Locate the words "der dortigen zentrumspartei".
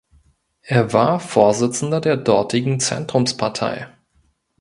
2.01-3.87